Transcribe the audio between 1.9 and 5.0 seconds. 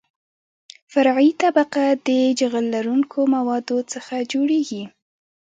د جغل لرونکو موادو څخه جوړیږي